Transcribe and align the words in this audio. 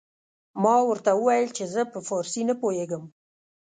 ما 0.63 0.75
ورته 0.89 1.11
وويل 1.15 1.49
چې 1.57 1.63
زه 1.73 1.81
په 1.91 1.99
فارسي 2.07 2.41
نه 2.49 2.55
پوهېږم. 2.61 3.03